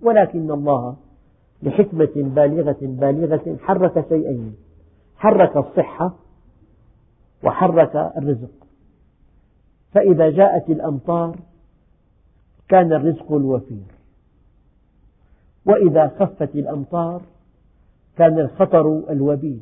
[0.02, 0.96] ولكن الله
[1.64, 4.56] لحكمة بالغة بالغة حرك شيئين.
[5.22, 6.14] حرك الصحة
[7.44, 8.52] وحرك الرزق.
[9.92, 11.36] فإذا جاءت الأمطار
[12.70, 13.86] كان الرزق الوفير.
[15.66, 17.22] وإذا خفت الأمطار
[18.18, 19.60] كان الخطر الوبيل.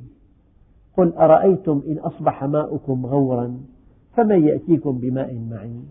[0.97, 3.57] قل أرأيتم إن أصبح ماؤكم غورا
[4.15, 5.87] فمن يأتيكم بماء معين؟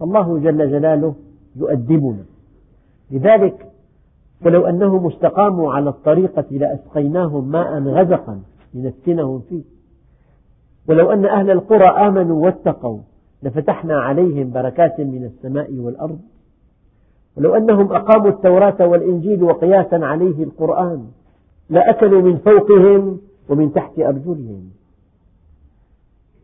[0.00, 1.14] فالله جل جلاله
[1.56, 2.24] يؤدبنا.
[3.10, 3.72] لذلك
[4.44, 8.42] ولو أنهم استقاموا على الطريقة لأسقيناهم ماء غدقا
[8.74, 9.62] لنفتنهم فيه.
[10.88, 12.98] ولو أن أهل القرى آمنوا واتقوا
[13.42, 16.20] لفتحنا عليهم بركات من السماء والأرض.
[17.36, 21.08] ولو أنهم أقاموا التوراة والإنجيل وقياسا عليه القرآن
[21.70, 24.70] لأكلوا من فوقهم ومن تحت أرجلهم.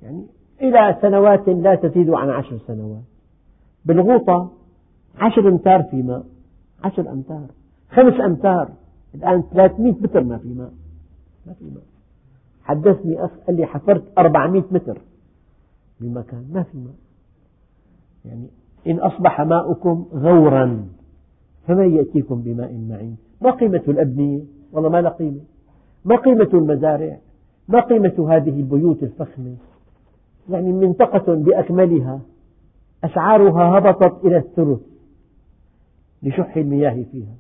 [0.03, 0.27] يعني
[0.62, 3.03] إلى سنوات لا تزيد عن عشر سنوات.
[3.85, 4.51] بالغوطة
[5.19, 6.25] عشر أمتار في ماء.
[6.85, 7.47] عشر أمتار.
[7.91, 8.69] خمس أمتار.
[9.14, 10.73] الآن 300 متر ما في ماء.
[11.47, 11.98] ما في ماء.
[12.68, 15.00] حدثني أخ قال لي حفرت 400 متر
[16.00, 16.94] بمكان ما في ماء.
[18.24, 18.48] يعني
[18.87, 20.88] إن أصبح ماؤكم غورا
[21.66, 25.40] فمن يأتيكم بماء معين؟ ما قيمة الأبنية؟ والله ما لها قيمة.
[26.04, 27.18] ما قيمة المزارع؟
[27.68, 29.57] ما قيمة هذه البيوت الفخمة؟
[30.50, 32.20] يعني منطقة بأكملها
[33.04, 34.81] أسعارها هبطت إلى الثلث
[36.22, 37.35] لشح المياه فيها.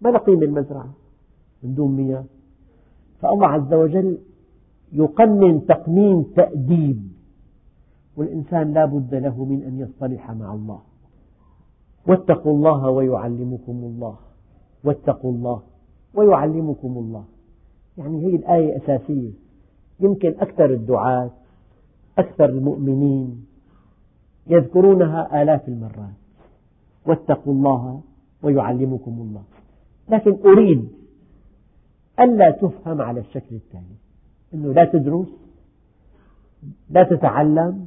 [0.00, 0.94] ما لها قيمة المزرعة؟
[1.62, 2.24] من دون مياه.
[3.20, 4.18] فالله عز وجل
[4.92, 7.14] يقنن تقنين تأديب
[8.16, 10.80] والإنسان لا بد له من أن يصطلح مع الله.
[12.06, 14.16] واتقوا الله ويعلمكم الله.
[14.84, 15.62] واتقوا الله
[16.14, 17.24] ويعلمكم الله.
[17.98, 19.30] يعني هي الآية أساسية.
[20.00, 21.30] يمكن أكثر الدعاة
[22.18, 23.46] أكثر المؤمنين
[24.46, 26.18] يذكرونها آلاف المرات.
[27.06, 28.00] واتقوا الله
[28.42, 29.42] ويعلمكم الله.
[30.08, 30.88] لكن أريد
[32.20, 33.96] ألا تفهم على الشكل التالي.
[34.54, 35.28] أنه لا تدرس
[36.90, 37.86] لا تتعلم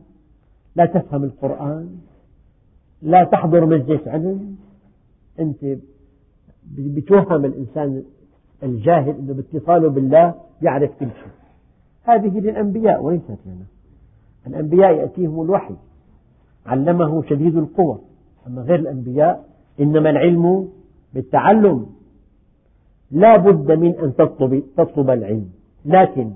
[0.76, 1.98] لا تفهم القرآن
[3.02, 4.58] لا تحضر مجلس علم.
[5.40, 5.78] أنت
[6.76, 8.04] بتوهم الإنسان
[8.64, 11.32] الجاهل أنه باتصاله بالله يعرف كل شيء.
[12.04, 13.66] هذه للأنبياء وليست لنا.
[14.48, 15.76] الأنبياء يأتيهم الوحي
[16.66, 18.00] علمه شديد القوى
[18.48, 20.70] أما غير الأنبياء إنما العلم
[21.14, 21.97] بالتعلم.
[23.12, 25.50] لا بد من أن تطلب, تطلب العلم.
[25.86, 26.32] لكن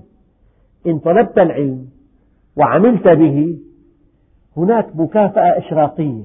[0.87, 1.85] إن طلبت العلم
[2.57, 3.59] وعملت به
[4.57, 6.23] هناك مكافأة إشراقية.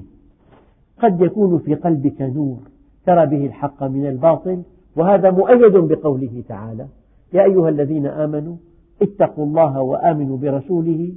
[0.99, 2.57] قد يكون في قلبك نور
[3.05, 4.63] ترى به الحق من الباطل
[4.95, 6.87] وهذا مؤيد بقوله تعالى
[7.33, 8.55] يا أيها الذين آمنوا
[9.01, 11.11] اتقوا الله وآمنوا برسوله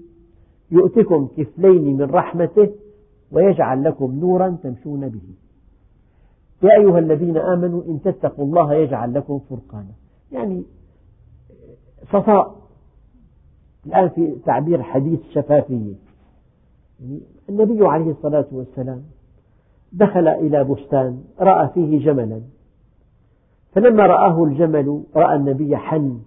[0.70, 2.68] يؤتكم كفلين من رحمته
[3.32, 5.34] ويجعل لكم نورا تمشون به.
[6.62, 9.92] يا أيها الذين آمنوا إن تتقوا الله يجعل لكم فرقانا.
[10.32, 10.62] يعني
[12.12, 12.56] صفاء
[13.86, 15.94] الآن في تعبير حديث شفافية
[17.00, 19.02] يعني النبي عليه الصلاة والسلام
[19.92, 22.40] دخل إلى بستان رأى فيه جملا.
[23.72, 26.20] فلما رآه الجمل رأى النبي حن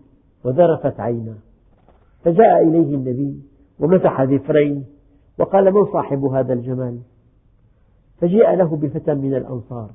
[0.44, 1.38] وذرفت عيناه.
[2.24, 3.42] فجاء إليه النبي
[3.80, 4.86] ومسح ذفرين
[5.40, 7.00] وقال من صاحب هذا الجمال؟
[8.22, 9.90] فجيء له بفتى من الأنصار.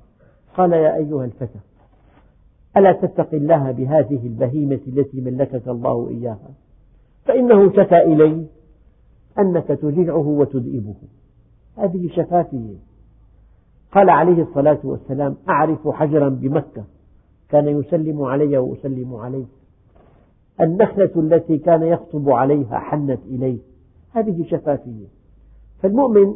[0.57, 1.59] قال يا أيها الفتى
[2.77, 6.51] ألا تتق الله بهذه البهيمة التي ملكك الله إياها؟
[7.25, 8.47] فإنه شكى إلي
[9.39, 10.95] أنك تجيعه وتذئبه.
[11.77, 12.77] هذه شفافية.
[13.93, 16.85] قال عليه الصلاة والسلام أعرف حجرا بمكة.
[17.49, 19.45] كان يسلم علي وأسلم عليه.
[20.61, 23.59] النخلة التي كان يخطب عليها حنت إليه.
[24.13, 25.07] هذه شفافية.
[25.83, 26.35] فالمؤمن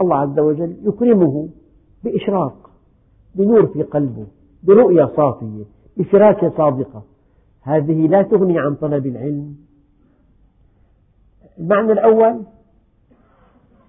[0.00, 1.48] الله عز وجل يكرمه
[2.04, 2.71] بإشراق.
[3.34, 4.26] بنور في قلبه
[4.62, 5.64] برؤية صافية
[5.96, 7.02] بفراسة صادقة.
[7.62, 9.56] هذه لا تغني عن طلب العلم.
[11.58, 12.42] المعنى الأول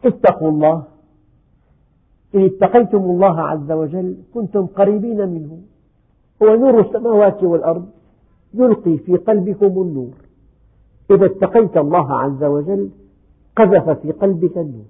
[0.06, 0.84] اتقوا الله.
[2.36, 5.60] إن اتقيتم الله عز وجل كنتم قريبين منه.
[6.44, 7.90] هو نور السماوات والأرض
[8.54, 10.14] يلقي في قلبكم النور.
[11.12, 12.90] إذا اتقيت الله عز وجل
[13.56, 14.86] قذف في قلبك النور.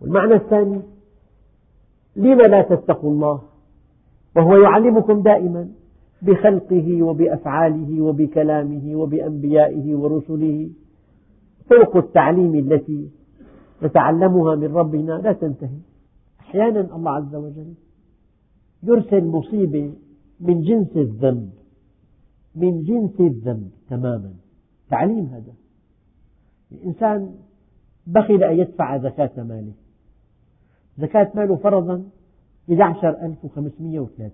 [0.00, 0.82] والمعنى الثاني
[2.16, 3.42] لم لا تتقوا الله؟
[4.36, 5.68] وهو يعلمكم دائما
[6.22, 10.70] بخلقه وبأفعاله وبكلامه وبأنبيائه ورسله.
[11.70, 13.10] طرق التعليم التي
[13.82, 15.78] نتعلمها من ربنا لا تنتهي.
[16.40, 17.74] أحيانا الله عز وجل
[18.82, 19.92] يرسل مصيبة
[20.40, 21.50] من جنس الذنب
[22.56, 24.32] من جنس الذنب تماما.
[24.90, 25.52] تعليم هذا.
[26.72, 27.34] الإنسان
[28.06, 29.72] بخل أن يدفع زكاة ماله.
[30.98, 32.04] زكاة ماله فرضا
[32.68, 34.30] 11530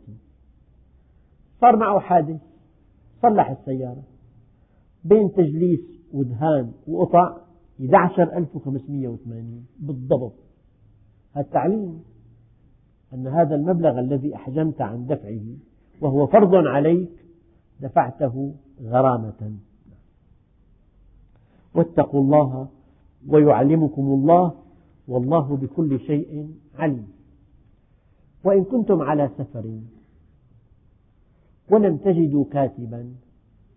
[1.61, 2.41] صار معه حادث
[3.23, 4.03] صلح السيارة.
[5.05, 5.81] بين تجليس
[6.13, 7.37] ودهان وقطع
[7.81, 10.35] 11580 بالضبط.
[11.37, 12.03] التعليم
[13.15, 15.57] أن هذا المبلغ الذي أحجمت عن دفعه
[16.01, 17.11] وهو فرض عليك
[17.81, 19.57] دفعته غرامة.
[21.75, 22.69] واتقوا الله
[23.29, 24.60] ويعلمكم الله
[25.11, 27.09] والله بكل شيء عليم.
[28.45, 29.81] وإن كنتم على سفر
[31.71, 33.15] ولم تجدوا كاتبا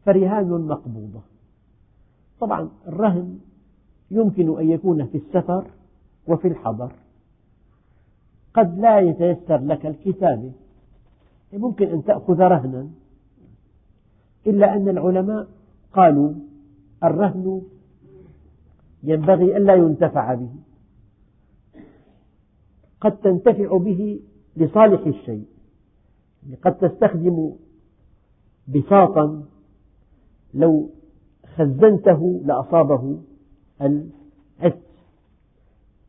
[0.05, 1.21] فرهان مقبوضة.
[2.39, 3.39] طبعا الرهن
[4.11, 5.65] يمكن أن يكون في السفر
[6.27, 6.91] وفي الحضر.
[8.53, 10.51] قد لا يتيسر لك الكتابة
[11.53, 12.89] ممكن أن تأخذ رهنا.
[14.47, 15.47] إلا أن العلماء
[15.93, 16.33] قالوا
[17.03, 17.61] الرهن
[19.03, 20.49] ينبغي ألا ينتفع به.
[23.03, 24.19] قد تنتفع به
[24.57, 25.45] لصالح الشيء
[26.63, 27.53] قد تستخدم
[28.67, 29.43] بساطا
[30.53, 30.89] لو
[31.55, 33.19] خزنته لأصابه
[33.81, 34.79] العت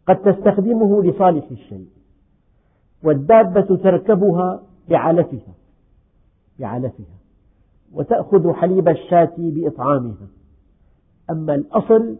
[0.06, 1.88] قد تستخدمه لصالح الشيء
[3.02, 5.54] والدابة تركبها بعلفها
[6.58, 7.16] بعلفها
[7.92, 10.26] وتأخذ حليب الشاة بإطعامها.
[11.30, 12.16] أما الأصل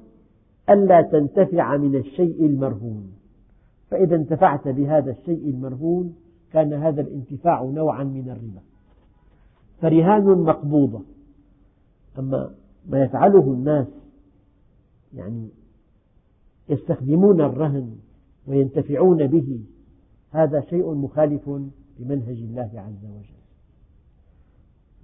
[0.71, 3.14] ألا تنتفع من الشيء المرهون.
[3.95, 6.17] فإذا انتفعت بهذا الشيء المرهون
[6.53, 8.61] كان هذا الانتفاع نوعا من الربا.
[9.81, 11.03] فرهان مقبوضة.
[12.19, 12.55] أما
[12.89, 13.87] ما يفعله الناس
[15.15, 15.49] يعني
[16.69, 17.97] يستخدمون الرهن
[18.47, 19.61] وينتفعون به
[20.31, 21.49] هذا شيء مخالف
[21.99, 23.45] لمنهج الله عز وجل.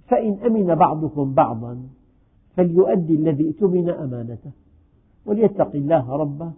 [0.07, 1.87] فإن أمن بعضكم بعضا
[2.55, 4.51] فليؤدي الذي اؤتمن أمانته
[5.25, 6.51] وليتق الله ربه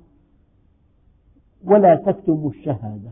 [1.65, 3.11] ولا تكتموا الشهادة.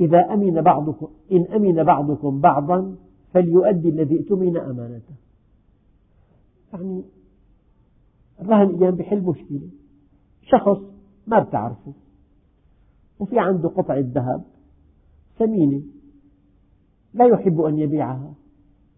[0.00, 2.96] إذا أمن بعضكم إن أمن بعضكم بعضا
[3.32, 5.14] فليؤدي الذي اؤتمن أمانته.
[6.72, 7.04] يعني
[8.40, 9.68] الرهن أيام بحل مشكلة.
[10.42, 10.78] شخص
[11.26, 11.92] ما بتعرفه.
[13.18, 14.42] وفي عنده قطعة ذهب
[15.38, 15.82] ثمينة.
[17.14, 18.34] لا يحب أن يبيعها.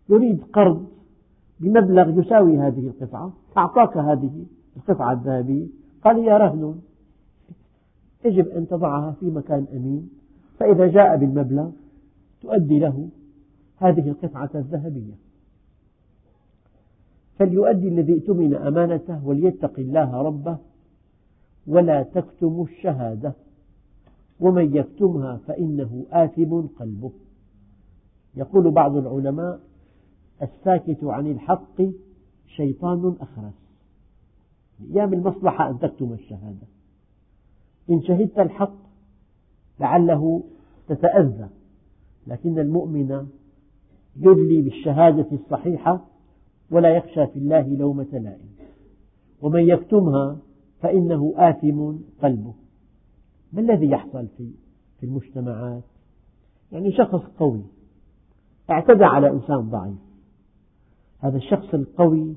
[0.08, 0.86] يريد قرض
[1.60, 3.32] بمبلغ يساوي هذه القطعة.
[3.58, 5.66] أعطاك هذه القطعة الذهبية.
[6.04, 6.80] قال هي رهن
[8.26, 10.10] يجب أن تضعها في مكان أمين
[10.58, 11.70] فإذا جاء بالمبلغ
[12.42, 13.08] تؤدي له
[13.76, 15.14] هذه القطعة الذهبية.
[17.38, 20.58] فليؤدي الذي اؤتمن أمانته وليتق الله ربه
[21.66, 23.34] ولا تكتموا الشهادة
[24.40, 27.12] ومن يكتمها فإنه آثم قلبه.
[28.34, 29.60] يقول بعض العلماء
[30.42, 31.82] الساكت عن الحق
[32.46, 33.54] شيطان أخرس.
[34.80, 36.66] أيام المصلحة أن تكتم الشهادة.
[37.90, 38.76] إن شهدت الحق
[39.80, 40.42] لعله
[40.88, 41.48] تتأذى.
[42.26, 43.26] لكن المؤمن
[44.16, 46.04] يدلي بالشهادة الصحيحة
[46.70, 48.48] ولا يخشى في الله لومة لائم.
[49.42, 50.38] ومن يكتمها
[50.80, 52.54] فإنه آثم قلبه.
[53.52, 54.50] ما الذي يحصل في
[55.00, 55.82] في المجتمعات؟
[56.72, 57.62] يعني شخص قوي
[58.70, 59.98] اعتدى على إنسان ضعيف.
[61.20, 62.36] هذا الشخص القوي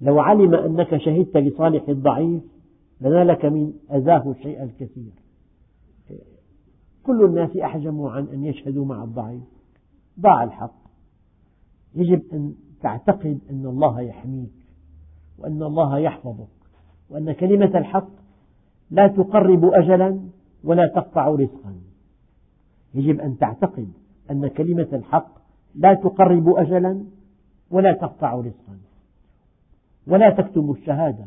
[0.00, 2.42] لو علم أنك شهدت لصالح الضعيف
[3.02, 5.12] لنالك من أذاه الشيء الكثير.
[7.02, 9.42] كل الناس أحجموا عن أن يشهدوا مع الضعيف.
[10.20, 10.74] ضاع الحق.
[11.94, 14.52] يجب أن تعتقد أن الله يحميك
[15.38, 16.48] وأن الله يحفظك
[17.10, 18.10] وأن كلمة الحق
[18.90, 20.20] لا تقرب أجلا
[20.64, 21.74] ولا تقطع رزقا.
[22.94, 23.92] يجب أن تعتقد
[24.30, 25.28] أن كلمة الحق
[25.74, 27.04] لا تقرب أجلا
[27.70, 28.78] ولا تقطع رزقا.
[30.06, 31.26] ولا تكتم الشهادة.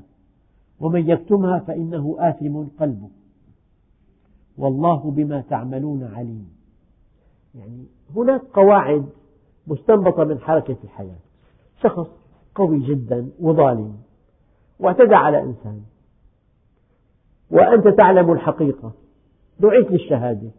[0.79, 3.09] ومن يكتمها فإنه آثم قلبه.
[4.57, 6.49] والله بما تعملون عليم.
[7.55, 9.05] يعني هناك قواعد
[9.67, 11.19] مستنبطة من حركة الحياة.
[11.81, 12.07] شخص
[12.55, 13.97] قوي جدا وظالم
[14.79, 15.81] واعتدى على إنسان.
[17.51, 18.91] وأنت تعلم الحقيقة.
[19.59, 20.49] دعيت للشهادة.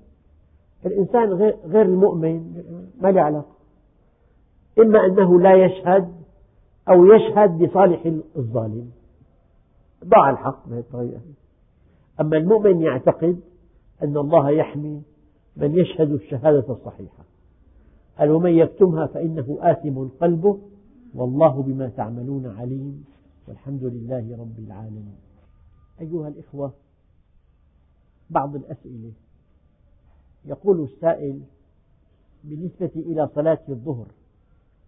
[0.87, 1.33] الإنسان
[1.65, 2.63] غير المؤمن
[3.01, 3.57] ما له علاقة.
[4.79, 6.15] إما أنه لا يشهد
[6.89, 8.07] أو يشهد لصالح
[8.37, 8.91] الظالم.
[10.09, 11.21] ضاع الحق بهذه الطريقة.
[12.21, 13.41] أما المؤمن يعتقد
[14.03, 15.03] أن الله يحمي
[15.57, 17.25] من يشهد الشهادة الصحيحة.
[18.19, 20.59] قال ومن يكتمها فإنه آثم قلبه
[21.15, 23.05] والله بما تعملون عليم.
[23.49, 25.17] والحمد لله رب العالمين.
[26.01, 26.73] أيها الإخوة
[28.31, 29.13] بعض الأسئلة.
[30.45, 31.41] يقول السائل
[32.45, 34.07] بالنسبة إلى صلاة الظهر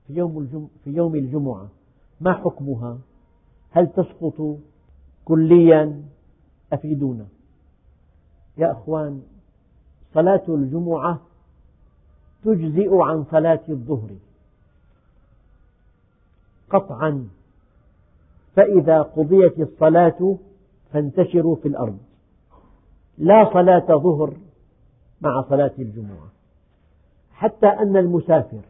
[0.07, 1.69] في يوم, في يوم الجمعة
[2.21, 2.99] ما حكمها؟
[3.71, 4.59] هل تسقط
[5.29, 6.03] كليا
[6.73, 7.27] أفيدونا.
[8.59, 9.23] يا أخوان
[10.15, 11.21] صلاة الجمعة
[12.45, 14.11] تجزئ عن صلاة الظهر.
[16.71, 17.29] قطعا
[18.57, 20.37] فإذا قضيت الصلاة
[20.93, 21.99] فانتشروا في الأرض.
[23.19, 24.33] لا صلاة ظهر
[25.21, 26.29] مع صلاة الجمعة.
[27.33, 28.61] حتى أن المسافر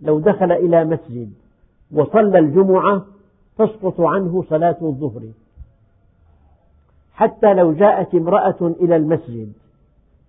[0.00, 1.32] لو دخل إلى مسجد
[1.92, 3.06] وصلى الجمعة
[3.58, 5.22] تسقط عنه صلاة الظهر.
[7.16, 9.52] حتى لو جاءت امرأة إلى المسجد.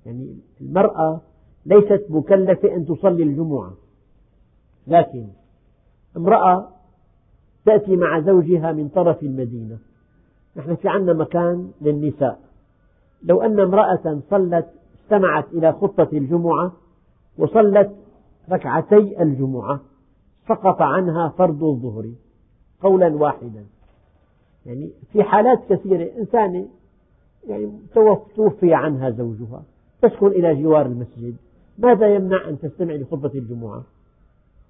[0.05, 1.21] يعني المرأة
[1.65, 3.73] ليست مكلفة أن تصلي الجمعة.
[4.87, 5.27] لكن
[6.17, 6.69] امرأة
[7.65, 9.77] تأتي مع زوجها من طرف المدينة.
[10.55, 12.39] نحن في عندنا مكان للنساء.
[13.23, 14.67] لو أن امرأة صلت
[15.03, 16.71] استمعت إلى خطة الجمعة
[17.37, 17.95] وصلت
[18.51, 19.79] ركعتي الجمعة
[20.47, 22.11] سقط عنها فرض الظهر
[22.81, 23.65] قولا واحدا.
[24.67, 26.67] يعني في حالات كثيرة إنسانة
[27.47, 27.71] يعني
[28.35, 29.63] توفي عنها زوجها
[30.01, 31.35] تسكن إلى جوار المسجد
[31.77, 33.83] ماذا يمنع أن تستمع لخطبة الجمعة؟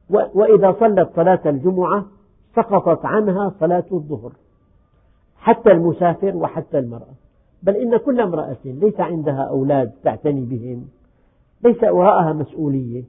[0.10, 2.06] وإذا صلت صلاة الجمعة
[2.56, 4.32] سقطت عنها صلاة الظهر
[5.38, 7.14] حتى المسافر وحتى المرأة.
[7.64, 10.88] بل إن كل امرأة ليس عندها أولاد تعتني بهم
[11.64, 13.04] ليس وراءها مسؤولية.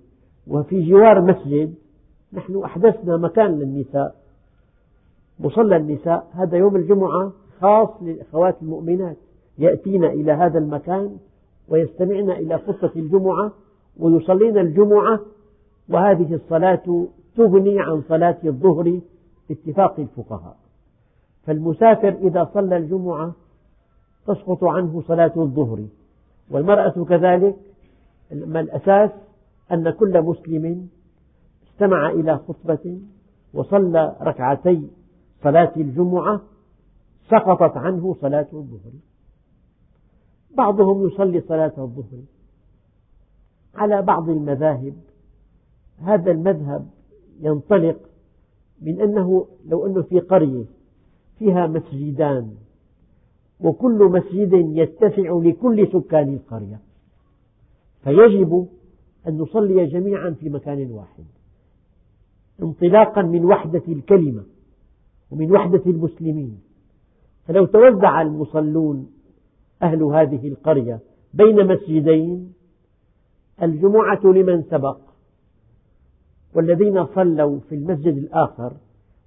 [0.46, 1.74] وفي جوار مسجد
[2.32, 4.14] نحن أحدثنا مكان للنساء
[5.40, 9.16] مصلى النساء هذا يوم الجمعة خاص للأخوات المؤمنات
[9.58, 11.16] يأتين إلى هذا المكان
[11.68, 13.52] ويستمعن إلى خطة الجمعة
[13.98, 15.20] ويصلين الجمعة
[15.88, 19.00] وهذه الصلاة تغني عن صلاة الظهر
[19.48, 20.56] باتفاق الفقهاء.
[21.46, 23.32] فالمسافر إذا صلى الجمعة
[24.26, 25.84] تسقط عنه صلاة الظهر
[26.50, 27.56] والمرأة كذلك
[28.32, 29.10] أما الأساس؟
[29.72, 30.88] أن كل مسلم
[31.68, 33.00] استمع إلى خطبة
[33.54, 34.88] وصلى ركعتي
[35.42, 36.40] صلاة الجمعة
[37.30, 38.92] سقطت عنه صلاة الظهر.
[40.56, 42.22] بعضهم يصلي صلاة الظهر.
[43.74, 44.94] على بعض المذاهب
[45.98, 46.88] هذا المذهب
[47.40, 47.96] ينطلق
[48.82, 50.64] من أنه لو أنه في قرية
[51.38, 52.54] فيها مسجدان
[53.60, 56.80] وكل مسجد يتسع لكل سكان القرية
[58.04, 58.68] فيجب
[59.28, 61.24] أن نصلي جميعا في مكان واحد
[62.62, 64.42] انطلاقا من وحدة الكلمة.
[65.30, 66.60] ومن وحدة المسلمين.
[67.46, 69.10] فلو توزع المصلون
[69.82, 71.00] أهل هذه القرية
[71.34, 72.52] بين مسجدين
[73.62, 74.98] الجمعة لمن سبق
[76.54, 78.72] والذين صلوا في المسجد الآخر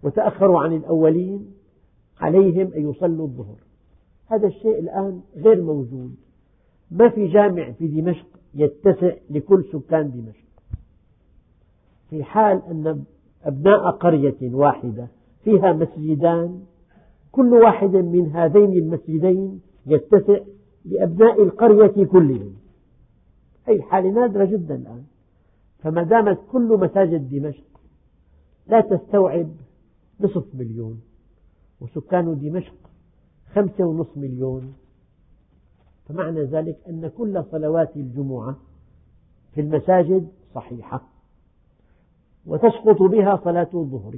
[0.03, 1.53] وتأخروا عن الأولين
[2.19, 3.57] عليهم أن يصلوا الظهر.
[4.27, 6.15] هذا الشيء الآن غير موجود.
[6.91, 10.73] ما في جامع في دمشق يتسع لكل سكان دمشق.
[12.09, 13.03] في حال أن
[13.43, 15.07] أبناء قرية واحدة
[15.43, 16.63] فيها مسجدان
[17.31, 20.39] كل واحد من هذين المسجدين يتسع
[20.85, 22.55] لأبناء القرية كلهم.
[23.63, 25.03] هذه الحالة نادرة جدا الآن.
[25.79, 27.63] فما دامت كل مساجد دمشق
[28.67, 29.49] لا تستوعب
[30.19, 31.01] نصف مليون
[31.81, 32.75] وسكان دمشق
[33.53, 34.73] خمسة ونصف مليون.
[36.05, 38.57] فمعنى ذلك أن كل صلوات الجمعة
[39.53, 41.01] في المساجد صحيحة
[42.45, 44.15] وتسقط بها صلاة الظهر.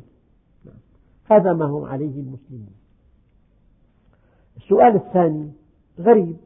[1.26, 2.74] هذا ما هم عليه المسلمون.
[4.58, 5.52] السؤال الثاني
[6.00, 6.38] غريب.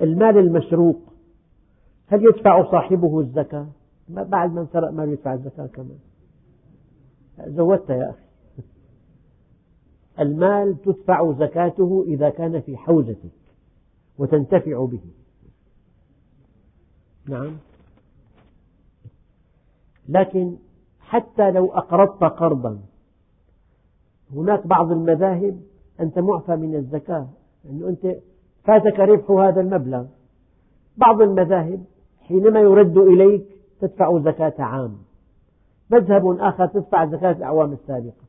[0.00, 1.12] المال المسروق
[2.06, 3.66] هل يدفع صاحبه الزكاة؟
[4.08, 5.98] بعد من سرق مال يدفع الزكاة كمان.
[7.46, 8.22] زودت يا أخي.
[10.20, 13.30] المال تدفع زكاته إذا كان في حوزتك
[14.18, 15.00] وتنتفع به.
[17.26, 17.56] نعم.
[20.08, 20.56] لكن
[21.00, 22.80] حتى لو أقرضت قرضا
[24.34, 25.60] هناك بعض المذاهب
[26.00, 27.28] أنت معفى من الزكاة
[27.70, 28.16] أنه أنت
[28.64, 30.06] فاتك ربح هذا المبلغ.
[30.96, 31.84] بعض المذاهب
[32.20, 33.46] حينما يرد إليك
[33.80, 34.96] تدفع زكاة عام.
[35.90, 38.24] مذهب آخر تدفع زكاة الأعوام السابقة.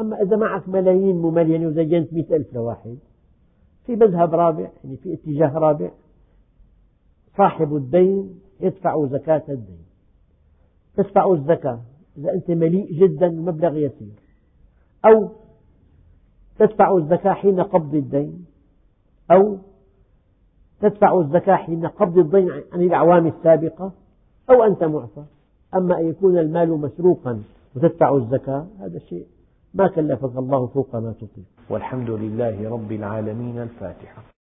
[0.00, 2.98] أما إذا معك ملايين مملينة وزينت مئة ألف لواحد
[3.86, 5.90] في مذهب رابع يعني في اتجاه رابع
[7.36, 9.84] صاحب الدين يدفع زكاة الدين.
[10.96, 11.80] تدفع الزكاة.
[12.18, 14.19] إذا أنت مليء جدا المبلغ يسير.
[15.04, 15.28] أو
[16.58, 18.44] تدفع الزكاة حين قبض الدين
[19.30, 19.58] أو
[20.80, 23.92] تدفع الزكاة حين قبض الدين عن الأعوام السابقة
[24.50, 25.22] أو أنت معفى.
[25.74, 27.42] أما أن يكون المال مسروقا
[27.76, 29.26] وتدفع الزكاة هذا شيء
[29.74, 31.44] ما كلفك الله فوق ما تطيق.
[31.70, 34.30] والحمد لله رب العالمين الفاتحة.